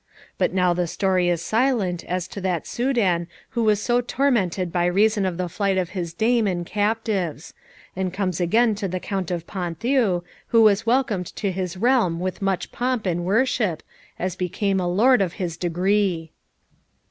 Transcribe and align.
But 0.39 0.51
now 0.51 0.73
the 0.73 0.87
story 0.87 1.29
is 1.29 1.43
silent 1.43 2.03
as 2.05 2.27
to 2.29 2.41
that 2.41 2.65
Soudan 2.65 3.27
who 3.49 3.61
was 3.63 3.79
so 3.79 4.01
tormented 4.01 4.73
by 4.73 4.85
reason 4.87 5.27
of 5.27 5.37
the 5.37 5.47
flight 5.47 5.77
of 5.77 5.91
his 5.91 6.11
dame 6.11 6.47
and 6.47 6.65
captives; 6.65 7.53
and 7.95 8.11
comes 8.11 8.41
again 8.41 8.73
to 8.81 8.87
the 8.87 8.99
Count 8.99 9.29
of 9.29 9.45
Ponthieu, 9.45 10.23
who 10.47 10.63
was 10.63 10.87
welcomed 10.87 11.27
to 11.35 11.51
his 11.51 11.77
realm 11.77 12.19
with 12.19 12.39
such 12.43 12.71
pomp 12.71 13.05
and 13.05 13.25
worship, 13.25 13.83
as 14.17 14.35
became 14.35 14.79
a 14.79 14.89
lord 14.91 15.21
of 15.21 15.33
his 15.33 15.55
degree. 15.55 16.31